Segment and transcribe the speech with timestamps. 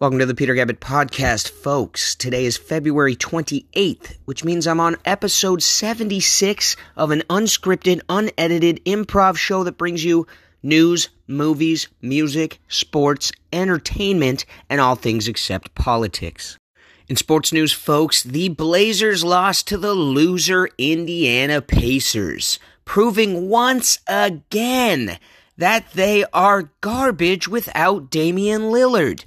[0.00, 2.14] Welcome to the Peter Gabbett Podcast, folks.
[2.14, 9.36] Today is February 28th, which means I'm on episode 76 of an unscripted, unedited improv
[9.36, 10.26] show that brings you
[10.62, 16.56] news, movies, music, sports, entertainment, and all things except politics.
[17.06, 25.18] In sports news, folks, the Blazers lost to the loser Indiana Pacers, proving once again
[25.58, 29.26] that they are garbage without Damian Lillard.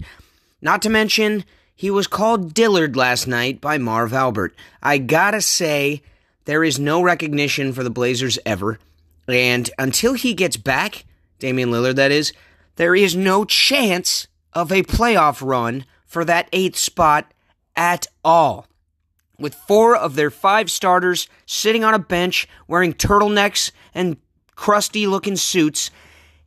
[0.63, 1.43] Not to mention,
[1.75, 4.55] he was called Dillard last night by Marv Albert.
[4.81, 6.01] I gotta say,
[6.45, 8.79] there is no recognition for the Blazers ever.
[9.27, 11.03] And until he gets back,
[11.39, 12.31] Damian Lillard, that is,
[12.77, 17.33] there is no chance of a playoff run for that eighth spot
[17.75, 18.65] at all.
[19.37, 24.15] With four of their five starters sitting on a bench wearing turtlenecks and
[24.55, 25.91] crusty looking suits,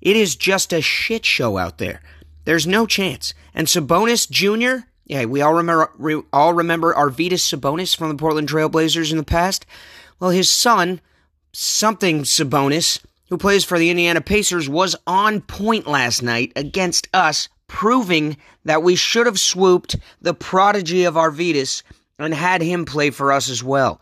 [0.01, 2.01] it is just a shit show out there.
[2.47, 3.35] There's no chance.
[3.55, 8.49] And Sabonis Jr., yeah, we all remember we all remember Arvydas Sabonis from the Portland
[8.49, 9.67] Trailblazers in the past.
[10.19, 11.01] Well, his son,
[11.53, 17.49] something Sabonis, who plays for the Indiana Pacers, was on point last night against us,
[17.67, 21.83] proving that we should have swooped the prodigy of Arvydas
[22.19, 24.01] and had him play for us as well.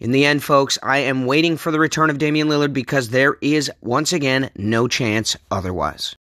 [0.00, 3.36] In the end, folks, I am waiting for the return of Damian Lillard because there
[3.40, 6.16] is, once again, no chance otherwise.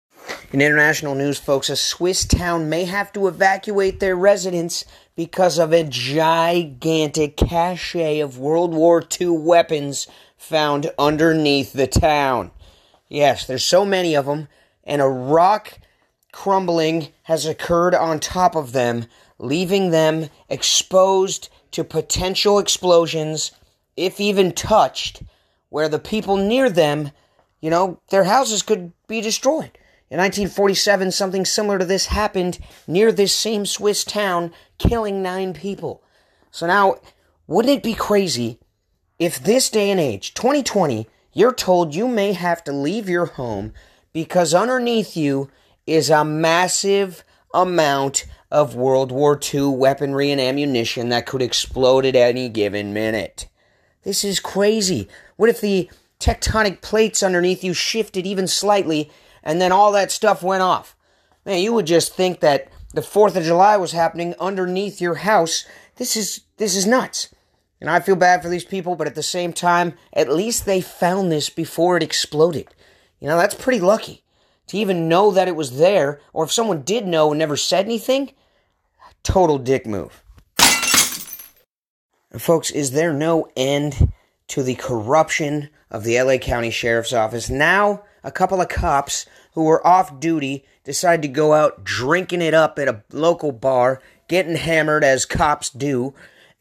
[0.53, 4.85] In international news, folks, a Swiss town may have to evacuate their residents
[5.17, 10.07] because of a gigantic cache of World War II weapons
[10.37, 12.51] found underneath the town.
[13.09, 14.49] Yes, there's so many of them,
[14.85, 15.79] and a rock
[16.33, 19.07] crumbling has occurred on top of them,
[19.39, 23.53] leaving them exposed to potential explosions,
[23.97, 25.23] if even touched,
[25.71, 27.11] where the people near them,
[27.61, 29.79] you know, their houses could be destroyed.
[30.13, 36.03] In 1947, something similar to this happened near this same Swiss town, killing nine people.
[36.51, 36.97] So now,
[37.47, 38.59] wouldn't it be crazy
[39.19, 43.73] if this day and age, 2020, you're told you may have to leave your home
[44.13, 45.51] because underneath you
[45.87, 52.17] is a massive amount of World War II weaponry and ammunition that could explode at
[52.17, 53.49] any given minute?
[54.03, 55.09] This is crazy.
[55.37, 55.89] What if the
[56.21, 59.11] tectonic plates underneath you shifted even slightly
[59.43, 60.97] and then all that stuff went off.
[61.45, 65.65] Man, you would just think that the 4th of July was happening underneath your house.
[65.97, 67.35] This is this is nuts.
[67.81, 70.81] And I feel bad for these people, but at the same time, at least they
[70.81, 72.69] found this before it exploded.
[73.19, 74.23] You know, that's pretty lucky.
[74.69, 77.85] To even know that it was there, or if someone did know and never said
[77.85, 78.31] anything,
[79.25, 80.23] total dick move.
[82.31, 84.13] And folks, is there no end
[84.49, 87.51] to the corruption of the LA County Sheriff's Office?
[87.51, 92.55] Now, a couple of cops who were off duty decided to go out drinking it
[92.55, 96.15] up at a local bar, getting hammered as cops do.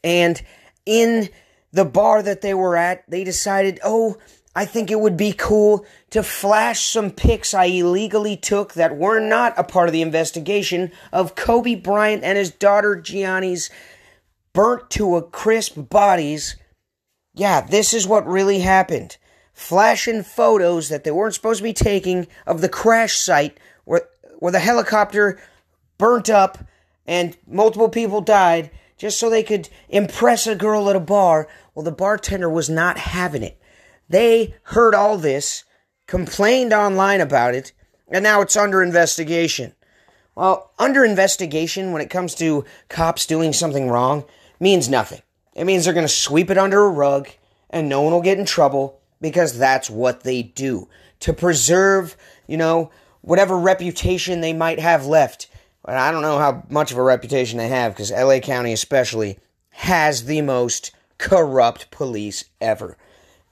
[0.04, 0.40] And
[0.86, 1.28] in
[1.72, 4.16] the bar that they were at, they decided, oh,
[4.54, 9.18] I think it would be cool to flash some pics I illegally took that were
[9.18, 13.70] not a part of the investigation of Kobe Bryant and his daughter Gianni's
[14.52, 16.56] burnt to a crisp bodies.
[17.32, 19.16] Yeah, this is what really happened
[19.52, 24.02] flashing photos that they weren't supposed to be taking of the crash site where,
[24.38, 25.40] where the helicopter
[25.98, 26.58] burnt up
[27.06, 31.48] and multiple people died just so they could impress a girl at a bar.
[31.74, 33.60] Well, the bartender was not having it.
[34.08, 35.64] They heard all this,
[36.06, 37.72] complained online about it,
[38.08, 39.74] and now it's under investigation.
[40.34, 44.24] Well, under investigation, when it comes to cops doing something wrong,
[44.60, 45.22] means nothing.
[45.54, 47.28] It means they're going to sweep it under a rug
[47.68, 50.88] and no one will get in trouble because that's what they do
[51.20, 52.16] to preserve,
[52.46, 52.90] you know,
[53.22, 55.48] whatever reputation they might have left.
[55.84, 59.38] But I don't know how much of a reputation they have because LA County, especially,
[59.70, 62.98] has the most corrupt police ever.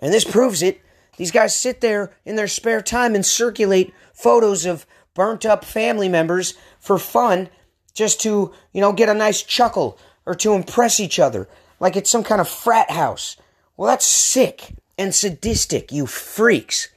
[0.01, 0.81] And this proves it.
[1.17, 6.09] These guys sit there in their spare time and circulate photos of burnt up family
[6.09, 7.49] members for fun
[7.95, 11.49] just to, you know, get a nice chuckle or to impress each other
[11.79, 13.37] like it's some kind of frat house.
[13.77, 16.91] Well, that's sick and sadistic, you freaks.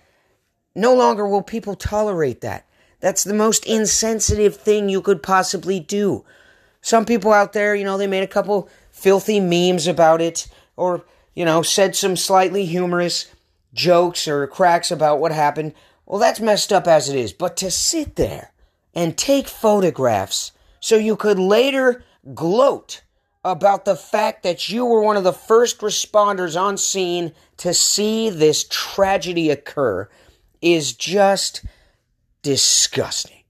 [0.75, 2.67] No longer will people tolerate that.
[2.99, 6.25] That's the most insensitive thing you could possibly do.
[6.81, 11.05] Some people out there, you know, they made a couple filthy memes about it, or,
[11.33, 13.31] you know, said some slightly humorous
[13.73, 15.73] jokes or cracks about what happened.
[16.05, 17.31] Well, that's messed up as it is.
[17.31, 18.51] But to sit there
[18.93, 20.51] and take photographs
[20.81, 22.03] so you could later
[22.33, 23.01] gloat
[23.43, 28.29] about the fact that you were one of the first responders on scene to see
[28.29, 30.09] this tragedy occur
[30.61, 31.65] is just
[32.41, 33.43] disgusting.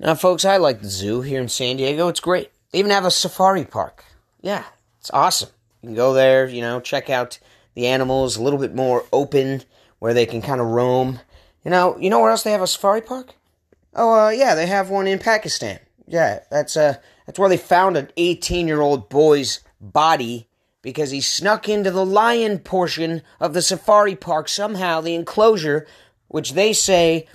[0.00, 2.08] Now, folks, I like the zoo here in San Diego.
[2.08, 2.50] It's great.
[2.70, 4.04] They even have a safari park.
[4.40, 4.64] Yeah,
[5.00, 5.50] it's awesome.
[5.82, 7.38] You can go there, you know, check out
[7.74, 9.62] the animals a little bit more open
[9.98, 11.20] where they can kind of roam.
[11.64, 13.34] You know, you know where else they have a safari park?
[13.94, 15.80] Oh, uh, yeah, they have one in Pakistan.
[16.06, 16.96] Yeah, that's uh,
[17.26, 20.48] that's where they found an 18-year-old boy's body
[20.82, 25.00] because he snuck into the lion portion of the safari park somehow.
[25.00, 25.86] The enclosure,
[26.28, 27.26] which they say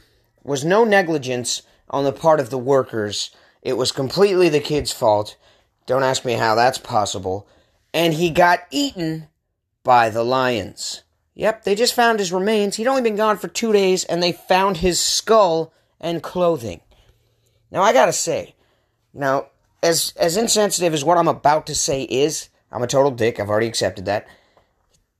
[0.43, 3.29] was no negligence on the part of the workers,
[3.61, 5.37] it was completely the kid's fault.
[5.85, 7.47] Don't ask me how that's possible.
[7.93, 9.27] And he got eaten
[9.83, 11.03] by the lions.
[11.35, 12.75] Yep, they just found his remains.
[12.75, 15.73] He'd only been gone for two days, and they found his skull
[16.03, 16.81] and clothing.
[17.71, 18.53] Now, I gotta say,
[19.13, 19.47] now,
[19.81, 23.49] as, as insensitive as what I'm about to say is, I'm a total dick, I've
[23.49, 24.27] already accepted that.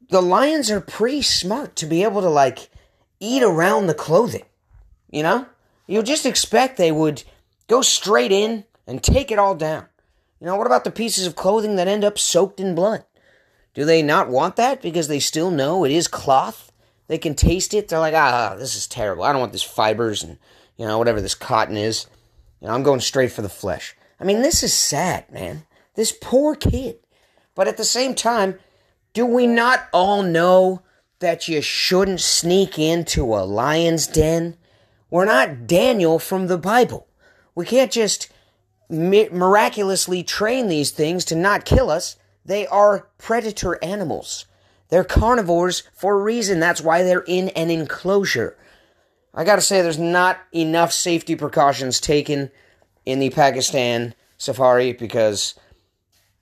[0.10, 2.70] The lions are pretty smart to be able to, like,
[3.20, 4.44] eat around the clothing.
[5.10, 5.48] You know?
[5.88, 7.24] You just expect they would
[7.68, 9.86] go straight in and take it all down.
[10.40, 13.06] You know, what about the pieces of clothing that end up soaked in blood?
[13.74, 16.72] Do they not want that because they still know it is cloth?
[17.08, 17.88] They can taste it.
[17.88, 19.24] They're like, ah, this is terrible.
[19.24, 20.38] I don't want this fibers and,
[20.78, 22.08] you know, whatever this cotton is.
[22.62, 23.96] You know, I'm going straight for the flesh.
[24.20, 25.66] I mean, this is sad, man.
[25.96, 27.00] This poor kid.
[27.56, 28.60] But at the same time,
[29.14, 30.82] do we not all know
[31.20, 34.58] that you shouldn't sneak into a lion's den?
[35.10, 37.08] We're not Daniel from the Bible.
[37.54, 38.30] We can't just
[38.90, 42.18] miraculously train these things to not kill us.
[42.46, 44.46] They are predator animals.
[44.90, 46.60] They're carnivores for a reason.
[46.60, 48.58] That's why they're in an enclosure.
[49.34, 52.52] I gotta say, there's not enough safety precautions taken
[53.06, 55.56] in the Pakistan safari because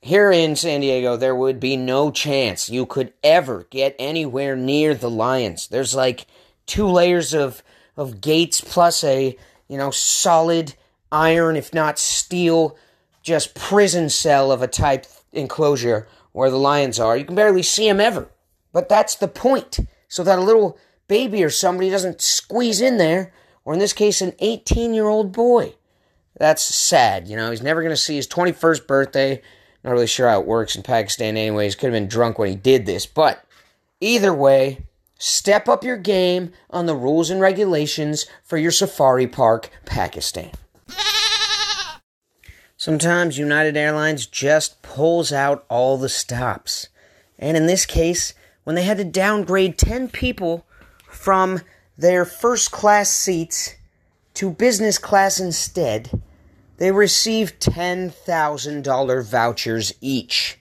[0.02, 4.94] here in San Diego, there would be no chance you could ever get anywhere near
[4.94, 5.68] the lions.
[5.68, 6.26] There's like
[6.66, 7.64] two layers of,
[7.96, 10.74] of gates plus a, you know, solid
[11.12, 12.76] iron, if not steel,
[13.22, 17.16] just prison cell of a type enclosure where the lions are.
[17.16, 18.30] You can barely see them ever.
[18.74, 19.80] But that's the point.
[20.08, 20.78] So that a little
[21.12, 23.34] baby or somebody doesn't squeeze in there,
[23.66, 25.76] or in this case, an 18 year old boy.
[26.40, 27.28] That's sad.
[27.28, 29.42] You know, he's never going to see his 21st birthday.
[29.84, 31.76] Not really sure how it works in Pakistan, anyways.
[31.76, 33.06] Could have been drunk when he did this.
[33.06, 33.44] But
[34.00, 34.86] either way,
[35.20, 40.52] step up your game on the rules and regulations for your safari park, Pakistan.
[42.78, 46.88] Sometimes United Airlines just pulls out all the stops.
[47.38, 48.34] And in this case,
[48.64, 50.66] when they had to downgrade 10 people
[51.22, 51.62] from
[52.00, 53.76] their first class seats
[54.34, 56.20] to business class instead,
[56.78, 60.58] they received $10,000 vouchers each.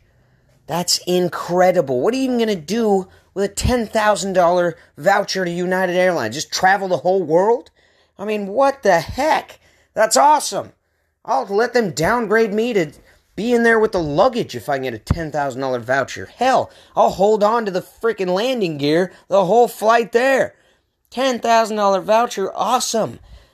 [0.66, 2.02] That's incredible.
[2.02, 6.34] What are you even going to do with a $10,000 voucher to United Airlines?
[6.34, 7.70] Just travel the whole world?
[8.18, 9.60] I mean, what the heck?
[9.94, 10.74] That's awesome.
[11.24, 12.92] I'll let them downgrade me to
[13.40, 16.26] be in there with the luggage if I get a $10,000 voucher.
[16.26, 20.54] Hell, I'll hold on to the freaking landing gear the whole flight there.
[21.10, 23.12] $10,000 voucher, awesome.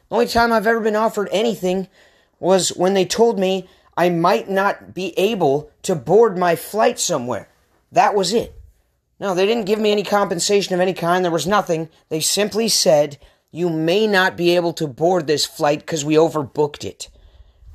[0.08, 1.86] The only time I've ever been offered anything
[2.40, 7.48] was when they told me I might not be able to board my flight somewhere.
[7.92, 8.60] That was it.
[9.20, 11.24] No, they didn't give me any compensation of any kind.
[11.24, 11.90] There was nothing.
[12.08, 13.18] They simply said,
[13.52, 17.08] you may not be able to board this flight because we overbooked it.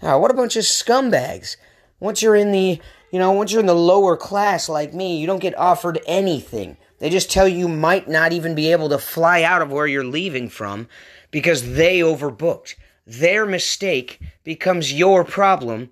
[0.02, 1.56] Oh, what a bunch of scumbags.
[2.02, 2.82] Once you're in the,
[3.12, 6.76] you know, once you're in the lower class like me, you don't get offered anything.
[6.98, 9.86] They just tell you you might not even be able to fly out of where
[9.86, 10.88] you're leaving from
[11.30, 12.74] because they overbooked.
[13.06, 15.92] Their mistake becomes your problem.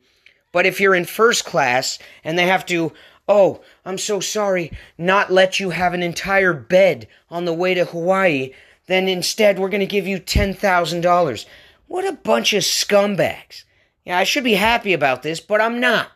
[0.51, 2.92] But if you're in first class and they have to,
[3.28, 7.86] oh, I'm so sorry, not let you have an entire bed on the way to
[7.86, 8.54] Hawaii,
[8.88, 11.46] then instead we're going to give you $10,000.
[11.88, 13.63] What a bunch of scumbags.
[14.10, 16.10] Yeah, I should be happy about this, but I'm not.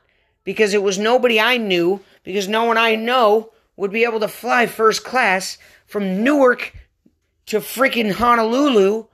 [0.43, 4.27] Because it was nobody I knew, because no one I know would be able to
[4.27, 6.73] fly first class from Newark
[7.45, 9.05] to freaking Honolulu.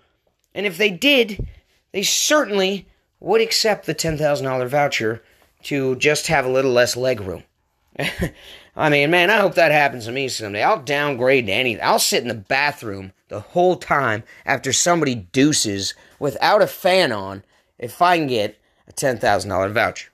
[0.55, 1.45] And if they did,
[1.91, 2.87] they certainly
[3.19, 5.23] would accept the $10,000 voucher
[5.63, 7.43] to just have a little less leg room.
[8.77, 10.63] I mean, man, I hope that happens to me someday.
[10.63, 11.83] I'll downgrade to anything.
[11.83, 17.43] I'll sit in the bathroom the whole time after somebody deuces without a fan on
[17.77, 18.55] if I can get
[18.89, 20.09] a $10,000 voucher.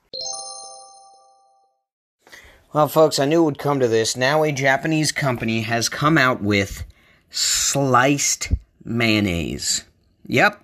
[2.73, 4.17] Well, folks, I knew it would come to this.
[4.17, 6.83] Now, a Japanese company has come out with
[7.29, 8.51] sliced
[8.83, 9.85] mayonnaise.
[10.27, 10.61] Yep,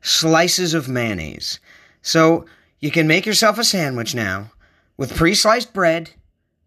[0.00, 1.58] slices of mayonnaise.
[2.00, 2.46] So,
[2.78, 4.52] you can make yourself a sandwich now
[4.96, 6.10] with pre sliced bread,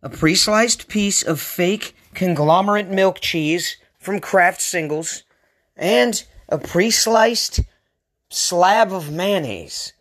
[0.03, 5.24] a pre sliced piece of fake conglomerate milk cheese from Kraft Singles,
[5.77, 7.62] and a pre sliced
[8.29, 9.93] slab of mayonnaise.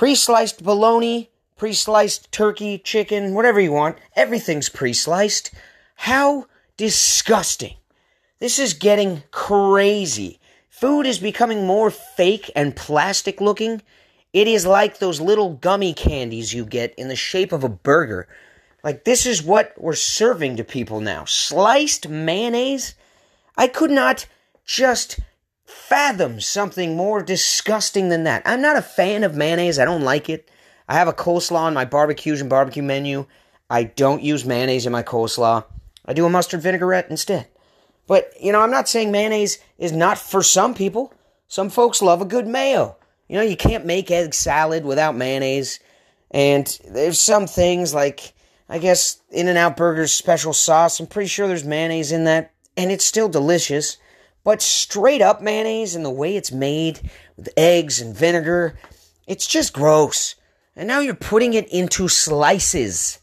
[0.00, 1.28] Pre sliced bologna,
[1.58, 3.98] pre sliced turkey, chicken, whatever you want.
[4.16, 5.50] Everything's pre sliced.
[5.94, 6.46] How
[6.78, 7.76] disgusting.
[8.38, 10.40] This is getting crazy.
[10.70, 13.82] Food is becoming more fake and plastic looking.
[14.32, 18.26] It is like those little gummy candies you get in the shape of a burger.
[18.82, 21.26] Like, this is what we're serving to people now.
[21.26, 22.94] Sliced mayonnaise?
[23.54, 24.24] I could not
[24.64, 25.20] just
[25.70, 28.42] fathom something more disgusting than that.
[28.44, 29.78] I'm not a fan of mayonnaise.
[29.78, 30.50] I don't like it.
[30.88, 33.26] I have a coleslaw on my barbecues and barbecue menu.
[33.68, 35.64] I don't use mayonnaise in my coleslaw.
[36.04, 37.48] I do a mustard vinaigrette instead.
[38.06, 41.14] But, you know, I'm not saying mayonnaise is not for some people.
[41.46, 42.96] Some folks love a good mayo.
[43.28, 45.78] You know, you can't make egg salad without mayonnaise.
[46.32, 48.32] And there's some things like,
[48.68, 50.98] I guess, In N Out Burger's special sauce.
[50.98, 53.96] I'm pretty sure there's mayonnaise in that and it's still delicious.
[54.42, 58.78] But straight up mayonnaise and the way it's made with eggs and vinegar,
[59.26, 60.34] it's just gross.
[60.74, 63.18] And now you're putting it into slices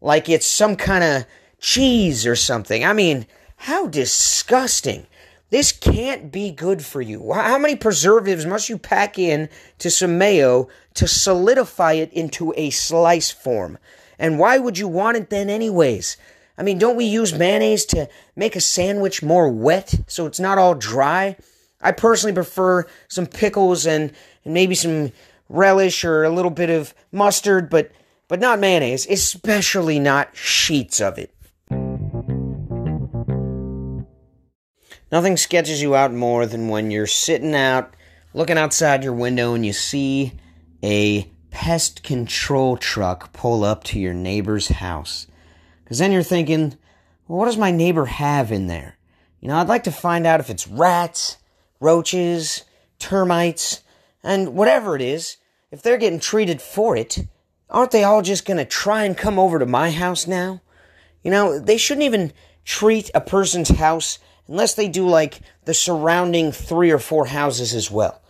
[0.00, 1.26] like it's some kind of
[1.58, 2.84] cheese or something.
[2.84, 5.06] I mean, how disgusting.
[5.50, 7.32] This can't be good for you.
[7.32, 12.70] How many preservatives must you pack in to some mayo to solidify it into a
[12.70, 13.78] slice form?
[14.18, 16.16] And why would you want it then, anyways?
[16.58, 20.58] I mean, don't we use mayonnaise to make a sandwich more wet so it's not
[20.58, 21.36] all dry?
[21.80, 24.12] I personally prefer some pickles and,
[24.44, 25.12] and maybe some
[25.48, 27.92] relish or a little bit of mustard, but
[28.28, 31.32] but not mayonnaise, especially not sheets of it.
[35.12, 37.94] Nothing sketches you out more than when you're sitting out
[38.34, 40.32] looking outside your window and you see
[40.82, 45.26] a pest control truck pull up to your neighbor's house.
[45.86, 46.76] Because then you're thinking,
[47.28, 48.98] well, what does my neighbor have in there?
[49.40, 51.36] You know, I'd like to find out if it's rats,
[51.78, 52.64] roaches,
[52.98, 53.84] termites,
[54.24, 55.36] and whatever it is.
[55.70, 57.24] If they're getting treated for it,
[57.70, 60.60] aren't they all just going to try and come over to my house now?
[61.22, 62.32] You know, they shouldn't even
[62.64, 67.92] treat a person's house unless they do like the surrounding three or four houses as
[67.92, 68.20] well.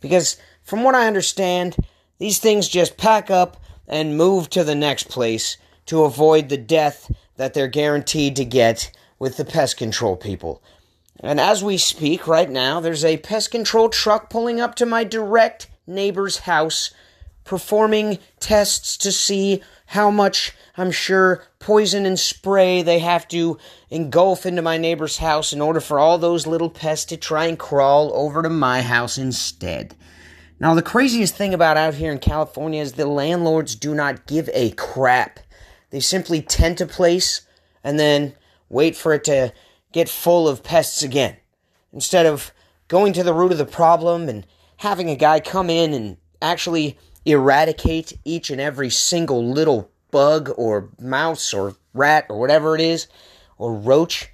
[0.00, 1.76] Because from what I understand,
[2.18, 7.10] these things just pack up and move to the next place to avoid the death
[7.36, 10.62] that they're guaranteed to get with the pest control people.
[11.20, 15.04] And as we speak right now, there's a pest control truck pulling up to my
[15.04, 16.92] direct neighbor's house,
[17.44, 23.58] performing tests to see how much, I'm sure, poison and spray they have to
[23.90, 27.58] engulf into my neighbor's house in order for all those little pests to try and
[27.58, 29.94] crawl over to my house instead.
[30.58, 34.48] Now, the craziest thing about out here in California is the landlords do not give
[34.52, 35.40] a crap
[35.94, 37.42] they simply tent a place
[37.84, 38.34] and then
[38.68, 39.52] wait for it to
[39.92, 41.36] get full of pests again.
[41.92, 42.52] Instead of
[42.88, 44.44] going to the root of the problem and
[44.78, 50.90] having a guy come in and actually eradicate each and every single little bug or
[50.98, 53.06] mouse or rat or whatever it is,
[53.56, 54.32] or roach.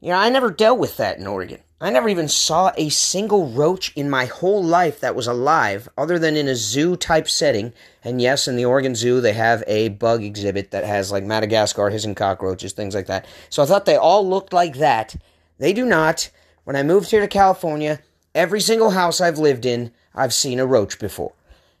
[0.00, 1.60] You know, I never dealt with that in Oregon.
[1.78, 6.18] I never even saw a single roach in my whole life that was alive, other
[6.18, 7.74] than in a zoo type setting.
[8.02, 11.90] And yes, in the Oregon Zoo, they have a bug exhibit that has like Madagascar
[11.90, 13.26] hissing cockroaches, things like that.
[13.50, 15.16] So I thought they all looked like that.
[15.58, 16.30] They do not.
[16.64, 18.00] When I moved here to California,
[18.34, 21.34] every single house I've lived in, I've seen a roach before.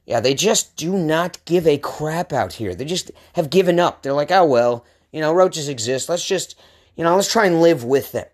[0.04, 2.74] Yeah, they just do not give a crap out here.
[2.74, 4.02] They just have given up.
[4.02, 6.10] They're like, oh, well, you know, roaches exist.
[6.10, 6.54] Let's just,
[6.96, 8.26] you know, let's try and live with them.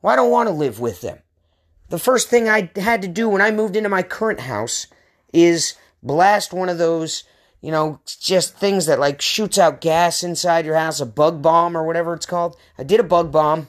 [0.00, 1.18] Well, I don't want to live with them.
[1.88, 4.86] The first thing I had to do when I moved into my current house
[5.32, 7.24] is blast one of those,
[7.60, 11.76] you know, just things that like shoots out gas inside your house, a bug bomb
[11.76, 12.56] or whatever it's called.
[12.78, 13.68] I did a bug bomb,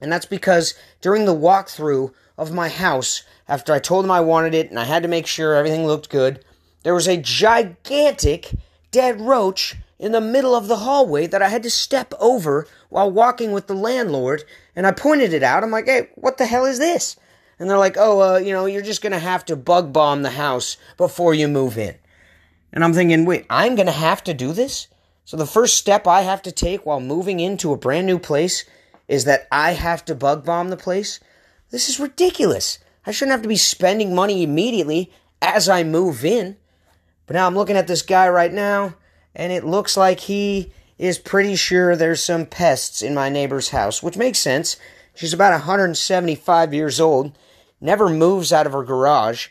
[0.00, 4.54] and that's because during the walkthrough of my house, after I told them I wanted
[4.54, 6.44] it and I had to make sure everything looked good,
[6.82, 8.50] there was a gigantic
[8.90, 13.10] dead roach in the middle of the hallway that I had to step over while
[13.10, 14.44] walking with the landlord,
[14.76, 15.64] and I pointed it out.
[15.64, 17.16] I'm like, hey, what the hell is this?
[17.58, 20.30] And they're like, oh, uh, you know, you're just gonna have to bug bomb the
[20.30, 21.96] house before you move in.
[22.72, 24.86] And I'm thinking, wait, I'm gonna have to do this?
[25.24, 28.64] So the first step I have to take while moving into a brand new place
[29.08, 31.18] is that I have to bug bomb the place?
[31.70, 32.78] This is ridiculous.
[33.04, 36.58] I shouldn't have to be spending money immediately as I move in.
[37.26, 38.94] But now I'm looking at this guy right now,
[39.34, 44.02] and it looks like he is pretty sure there's some pests in my neighbor's house,
[44.02, 44.76] which makes sense.
[45.14, 47.36] She's about 175 years old,
[47.80, 49.48] never moves out of her garage,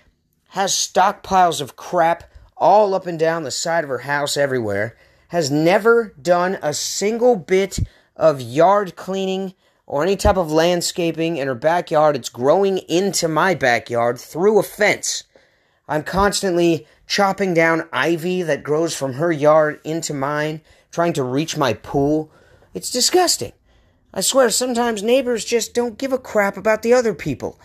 [0.50, 2.24] has stockpiles of crap
[2.58, 4.96] all up and down the side of her house everywhere,
[5.30, 7.80] has never done a single bit
[8.16, 9.54] of yard cleaning
[9.86, 12.16] or any type of landscaping in her backyard.
[12.16, 15.24] It's growing into my backyard through a fence.
[15.88, 20.62] I'm constantly chopping down ivy that grows from her yard into mine,
[20.94, 22.32] trying to reach my pool.
[22.74, 23.52] It's disgusting.
[24.14, 27.60] I swear sometimes neighbors just don't give a crap about the other people.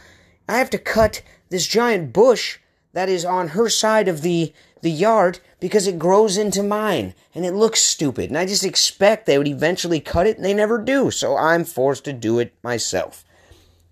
[0.48, 2.58] I have to cut this giant bush
[2.94, 7.44] that is on her side of the the yard because it grows into mine and
[7.44, 8.30] it looks stupid.
[8.30, 11.10] And I just expect they would eventually cut it and they never do.
[11.10, 13.24] So I'm forced to do it myself.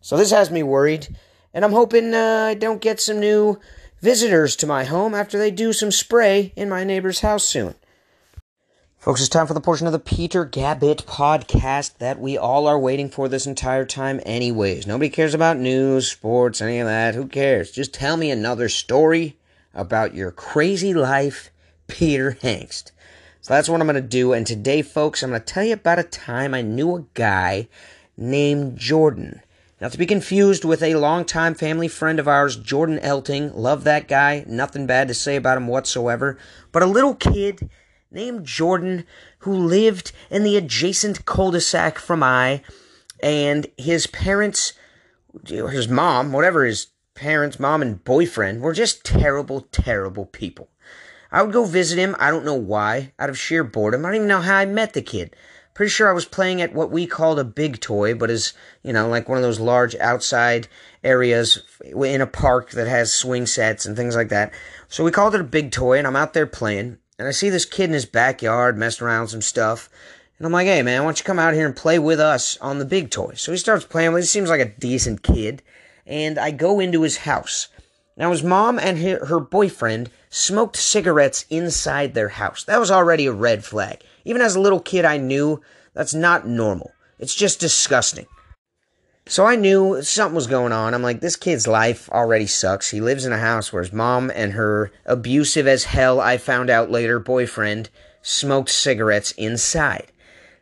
[0.00, 1.08] So this has me worried.
[1.52, 3.58] And I'm hoping uh, I don't get some new
[4.00, 7.74] visitors to my home after they do some spray in my neighbor's house soon.
[8.98, 12.78] Folks, it's time for the portion of the Peter Gabbett podcast that we all are
[12.78, 14.84] waiting for this entire time, anyways.
[14.84, 17.14] Nobody cares about news, sports, any of that.
[17.14, 17.70] Who cares?
[17.70, 19.36] Just tell me another story
[19.72, 21.50] about your crazy life,
[21.86, 22.90] Peter Hengst.
[23.42, 24.32] So that's what I'm going to do.
[24.32, 27.68] And today, folks, I'm going to tell you about a time I knew a guy
[28.16, 29.40] named Jordan.
[29.80, 33.54] Not to be confused with a longtime family friend of ours, Jordan Elting.
[33.54, 34.42] Love that guy.
[34.48, 36.38] Nothing bad to say about him whatsoever.
[36.72, 37.70] But a little kid
[38.16, 39.06] named Jordan
[39.40, 42.62] who lived in the adjacent cul-de-sac from I,
[43.22, 44.72] and his parents,
[45.46, 50.68] his mom, whatever his parents, mom, and boyfriend were just terrible, terrible people.
[51.30, 54.04] I would go visit him, I don't know why, out of sheer boredom.
[54.04, 55.36] I don't even know how I met the kid.
[55.74, 58.94] Pretty sure I was playing at what we called a big toy, but is, you
[58.94, 60.68] know, like one of those large outside
[61.04, 64.54] areas in a park that has swing sets and things like that.
[64.88, 67.50] So we called it a big toy, and I'm out there playing, and I see
[67.50, 69.88] this kid in his backyard messing around with some stuff.
[70.38, 72.58] And I'm like, hey man, why don't you come out here and play with us
[72.58, 73.32] on the big toy?
[73.36, 74.22] So he starts playing with.
[74.22, 75.62] He seems like a decent kid
[76.06, 77.68] and I go into his house.
[78.16, 82.64] Now, his mom and her boyfriend smoked cigarettes inside their house.
[82.64, 84.02] That was already a red flag.
[84.24, 85.60] Even as a little kid, I knew
[85.92, 86.92] that's not normal.
[87.18, 88.26] It's just disgusting.
[89.28, 90.94] So I knew something was going on.
[90.94, 92.90] I'm like, this kid's life already sucks.
[92.90, 96.70] He lives in a house where his mom and her abusive as hell, I found
[96.70, 97.90] out later, boyfriend
[98.22, 100.12] smoked cigarettes inside.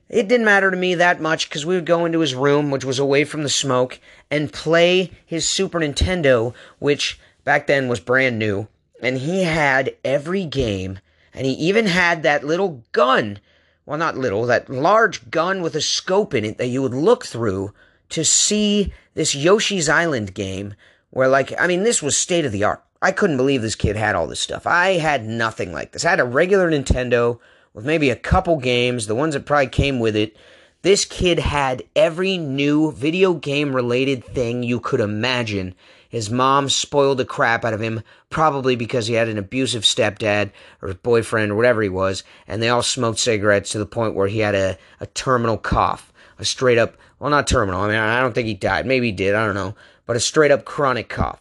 [0.08, 2.86] It didn't matter to me that much because we would go into his room, which
[2.86, 8.38] was away from the smoke, and play his Super Nintendo, which back then was brand
[8.38, 8.66] new.
[9.02, 11.00] And he had every game,
[11.34, 13.40] and he even had that little gun.
[13.84, 17.26] Well, not little, that large gun with a scope in it that you would look
[17.26, 17.74] through
[18.10, 20.74] to see this Yoshi's Island game.
[21.10, 22.82] Where, like, I mean, this was state of the art.
[23.00, 24.66] I couldn't believe this kid had all this stuff.
[24.66, 26.04] I had nothing like this.
[26.04, 27.38] I had a regular Nintendo
[27.72, 30.36] with maybe a couple games, the ones that probably came with it.
[30.82, 35.74] This kid had every new video game related thing you could imagine.
[36.08, 40.52] His mom spoiled the crap out of him, probably because he had an abusive stepdad
[40.80, 44.28] or boyfriend or whatever he was, and they all smoked cigarettes to the point where
[44.28, 46.12] he had a, a terminal cough.
[46.38, 48.84] A straight up, well, not terminal, I mean, I don't think he died.
[48.84, 49.74] Maybe he did, I don't know.
[50.04, 51.40] But a straight up chronic cough.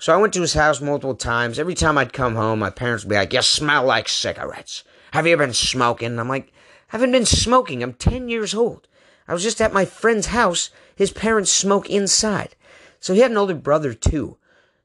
[0.00, 1.56] So I went to his house multiple times.
[1.56, 4.82] Every time I'd come home, my parents would be like, You smell like cigarettes.
[5.12, 6.18] Have you been smoking?
[6.18, 7.80] I'm like, I haven't been smoking.
[7.80, 8.88] I'm 10 years old.
[9.28, 10.70] I was just at my friend's house.
[10.96, 12.56] His parents smoke inside.
[12.98, 14.36] So he had an older brother too.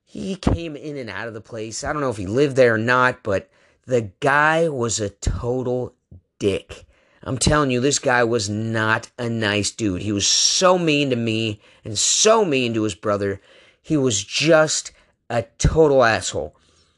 [0.03, 1.83] He came in and out of the place.
[1.83, 3.49] I don't know if he lived there or not, but
[3.87, 5.95] the guy was a total
[6.37, 6.85] dick.
[7.25, 10.03] I'm telling you, this guy was not a nice dude.
[10.03, 13.41] He was so mean to me and so mean to his brother.
[13.81, 14.91] He was just
[15.29, 16.55] a total asshole.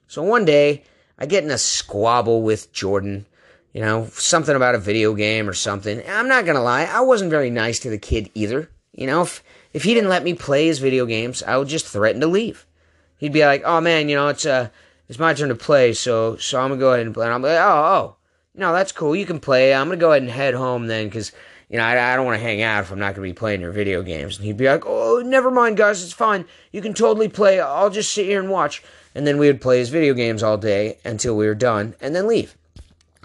[0.08, 0.84] So one day,
[1.18, 3.26] I get in a squabble with Jordan,
[3.74, 6.04] you know, something about a video game or something.
[6.08, 8.70] I'm not gonna lie, I wasn't very nice to the kid either.
[8.94, 11.88] You know, if if he didn't let me play his video games, I would just
[11.88, 12.66] threaten to leave.
[13.18, 14.70] He'd be like, "Oh man, you know, it's uh,
[15.08, 17.42] it's my turn to play, so so I'm gonna go ahead and play." And I'm
[17.42, 18.17] like, "Oh, oh,
[18.58, 19.16] no, that's cool.
[19.16, 19.74] You can play.
[19.74, 21.32] I'm gonna go ahead and head home then, because
[21.70, 23.62] you know I, I don't want to hang out if I'm not gonna be playing
[23.62, 26.04] your video games." And he'd be like, "Oh, never mind, guys.
[26.04, 26.46] It's fine.
[26.72, 27.60] You can totally play.
[27.60, 28.84] I'll just sit here and watch."
[29.18, 32.16] and then we would play his video games all day until we were done and
[32.16, 32.56] then leave.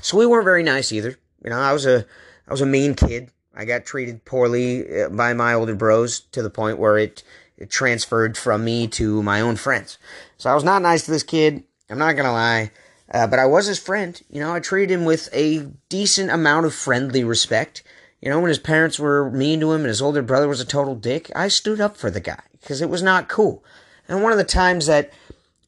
[0.00, 1.18] So we weren't very nice either.
[1.44, 2.06] You know, I was a
[2.48, 3.30] I was a mean kid.
[3.54, 7.22] I got treated poorly uh, by my older bros to the point where it,
[7.58, 9.98] it transferred from me to my own friends.
[10.38, 11.62] So I was not nice to this kid.
[11.90, 12.70] I'm not gonna lie.
[13.12, 14.20] Uh, but I was his friend.
[14.30, 17.82] You know, I treated him with a decent amount of friendly respect.
[18.20, 20.64] You know, when his parents were mean to him and his older brother was a
[20.64, 23.62] total dick, I stood up for the guy because it was not cool.
[24.08, 25.12] And one of the times that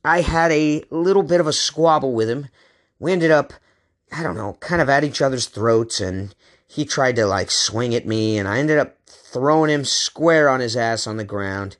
[0.04, 2.48] I had a little bit of a squabble with him.
[2.98, 3.54] We ended up,
[4.12, 6.35] I don't know, kind of at each other's throats, and
[6.68, 10.61] he tried to like swing at me, and I ended up throwing him square on
[10.61, 11.76] his ass on the ground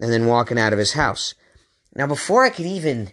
[0.00, 1.34] and then walking out of his house.
[1.94, 3.12] Now, before I could even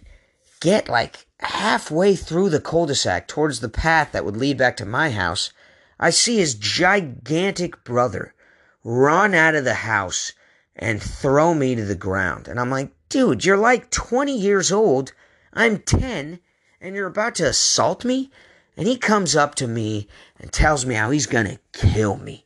[0.60, 4.76] get like halfway through the cul de sac towards the path that would lead back
[4.76, 5.52] to my house,
[5.98, 8.34] I see his gigantic brother
[8.82, 10.32] run out of the house
[10.76, 12.48] and throw me to the ground.
[12.48, 15.12] And I'm like, dude, you're like 20 years old.
[15.52, 16.40] I'm 10
[16.80, 18.30] and you're about to assault me?
[18.76, 22.44] And he comes up to me and tells me how he's going to kill me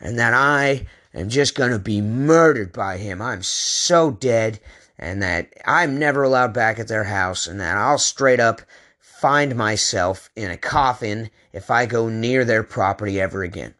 [0.00, 3.22] and that I am just going to be murdered by him.
[3.22, 4.60] I'm so dead
[4.98, 8.62] and that I'm never allowed back at their house and that I'll straight up
[8.98, 13.74] find myself in a coffin if I go near their property ever again.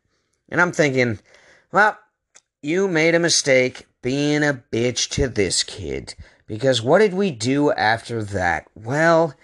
[0.49, 1.19] And I'm thinking,
[1.71, 1.99] well,
[2.63, 6.15] you made a mistake being a bitch to this kid.
[6.47, 8.67] Because what did we do after that?
[8.75, 9.35] Well,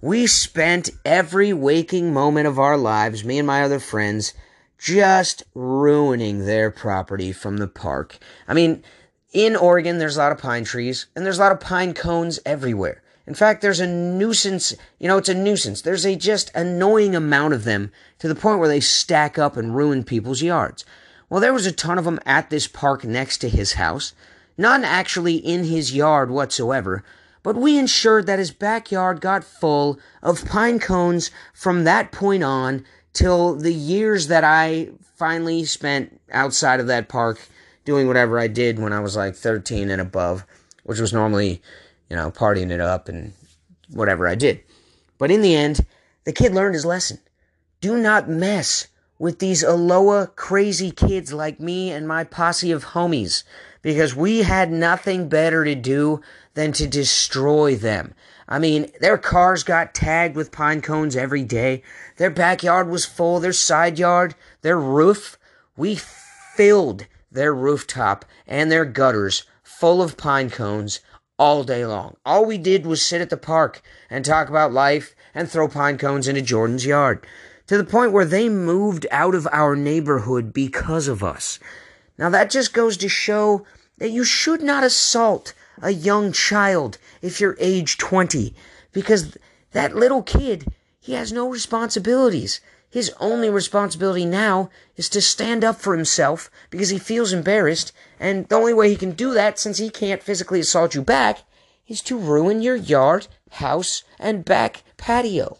[0.00, 4.34] we spent every waking moment of our lives, me and my other friends,
[4.78, 8.18] just ruining their property from the park.
[8.46, 8.82] I mean,
[9.32, 12.40] in Oregon, there's a lot of pine trees, and there's a lot of pine cones
[12.44, 13.02] everywhere.
[13.26, 15.82] In fact, there's a nuisance, you know, it's a nuisance.
[15.82, 19.76] There's a just annoying amount of them to the point where they stack up and
[19.76, 20.84] ruin people's yards.
[21.28, 24.14] Well, there was a ton of them at this park next to his house.
[24.58, 27.04] None actually in his yard whatsoever,
[27.44, 32.84] but we ensured that his backyard got full of pine cones from that point on
[33.12, 37.48] till the years that I finally spent outside of that park
[37.84, 40.44] doing whatever I did when I was like 13 and above,
[40.84, 41.62] which was normally,
[42.08, 43.32] you know, partying it up and
[43.90, 44.60] whatever I did.
[45.18, 45.86] But in the end,
[46.24, 47.18] the kid learned his lesson.
[47.80, 48.88] Do not mess
[49.18, 53.42] with these Aloha crazy kids like me and my posse of homies
[53.82, 56.20] because we had nothing better to do
[56.54, 58.14] than to destroy them.
[58.48, 61.82] I mean, their cars got tagged with pine cones every day.
[62.16, 65.38] Their backyard was full, their side yard, their roof.
[65.76, 71.00] We filled their rooftop and their gutters full of pine cones
[71.38, 72.16] all day long.
[72.24, 75.96] All we did was sit at the park and talk about life and throw pine
[75.96, 77.26] cones into Jordan's yard
[77.66, 81.58] to the point where they moved out of our neighborhood because of us.
[82.18, 83.64] Now that just goes to show
[83.98, 88.54] that you should not assault a young child if you're age 20
[88.92, 89.36] because
[89.72, 90.66] that little kid,
[90.98, 92.60] he has no responsibilities.
[92.90, 98.48] His only responsibility now is to stand up for himself because he feels embarrassed, and
[98.48, 101.44] the only way he can do that, since he can't physically assault you back,
[101.86, 105.56] is to ruin your yard, house, and back patio.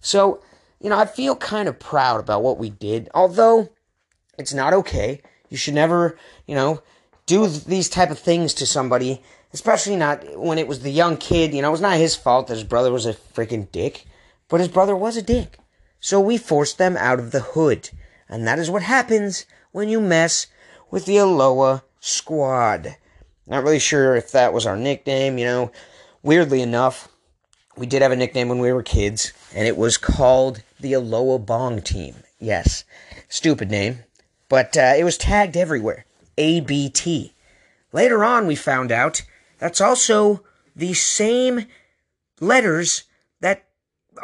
[0.00, 0.42] So,
[0.78, 3.70] you know, I feel kind of proud about what we did, although
[4.38, 5.22] it's not okay.
[5.48, 6.82] You should never, you know,
[7.24, 9.22] do these type of things to somebody,
[9.54, 11.54] especially not when it was the young kid.
[11.54, 14.04] You know, it was not his fault that his brother was a freaking dick,
[14.48, 15.58] but his brother was a dick.
[16.00, 17.90] So we forced them out of the hood.
[18.28, 20.46] And that is what happens when you mess
[20.90, 22.96] with the Aloha squad.
[23.46, 25.72] Not really sure if that was our nickname, you know.
[26.22, 27.08] Weirdly enough,
[27.76, 31.38] we did have a nickname when we were kids, and it was called the Aloha
[31.38, 32.16] Bong Team.
[32.40, 32.84] Yes,
[33.28, 34.00] stupid name,
[34.48, 36.04] but uh, it was tagged everywhere.
[36.38, 37.34] ABT.
[37.92, 39.22] Later on, we found out
[39.58, 40.42] that's also
[40.74, 41.66] the same
[42.40, 43.04] letters
[43.40, 43.65] that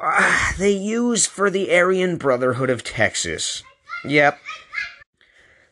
[0.01, 3.63] uh, they use for the Aryan Brotherhood of Texas.
[4.05, 4.39] Yep.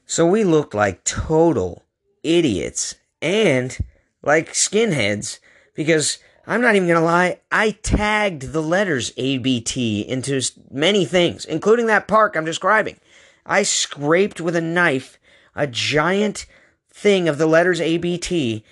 [0.06, 1.84] So we looked like total
[2.22, 3.76] idiots and
[4.22, 5.38] like skinheads
[5.74, 11.86] because I'm not even gonna lie, I tagged the letters ABT into many things, including
[11.86, 12.98] that park I'm describing.
[13.46, 15.18] I scraped with a knife
[15.54, 16.46] a giant
[16.92, 18.64] thing of the letters ABT,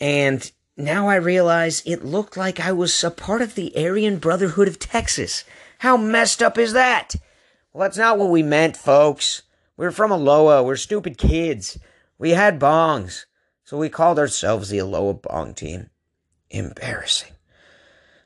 [0.00, 4.68] and now I realize it looked like I was a part of the Aryan Brotherhood
[4.68, 5.44] of Texas.
[5.78, 7.14] How messed up is that?
[7.72, 9.42] Well, that's not what we meant, folks.
[9.76, 10.62] We're from Aloha.
[10.62, 11.78] We're stupid kids.
[12.18, 13.24] We had bongs.
[13.64, 15.90] So we called ourselves the Aloha Bong Team.
[16.50, 17.32] Embarrassing.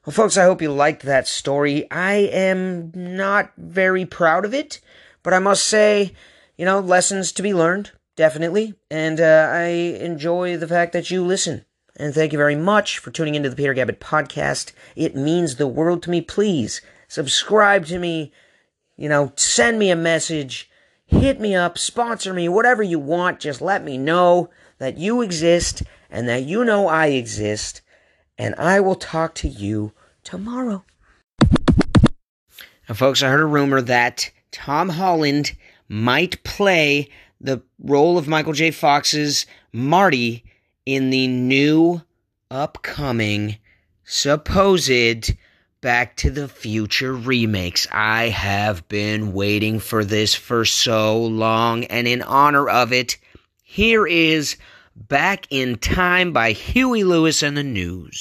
[0.04, 1.90] Well, folks, I hope you liked that story.
[1.90, 4.80] I am not very proud of it,
[5.22, 6.14] but I must say,
[6.56, 8.74] you know, lessons to be learned, definitely.
[8.90, 11.64] And uh, I enjoy the fact that you listen.
[12.00, 14.72] And thank you very much for tuning into the Peter Gabbett podcast.
[14.96, 16.22] It means the world to me.
[16.22, 18.32] Please subscribe to me.
[18.96, 20.70] You know, send me a message.
[21.04, 21.76] Hit me up.
[21.76, 22.48] Sponsor me.
[22.48, 23.38] Whatever you want.
[23.38, 27.82] Just let me know that you exist and that you know I exist
[28.38, 29.92] and I will talk to you
[30.24, 30.86] tomorrow.
[32.88, 35.54] Now, folks, I heard a rumor that Tom Holland
[35.86, 37.10] might play
[37.42, 38.70] the role of Michael J.
[38.70, 40.44] Fox's Marty
[40.94, 42.02] in the new
[42.50, 43.56] upcoming
[44.02, 45.32] supposed
[45.80, 47.86] Back to the Future remakes.
[47.92, 53.18] I have been waiting for this for so long, and in honor of it,
[53.62, 54.56] here is
[54.96, 58.20] Back in Time by Huey Lewis and the News.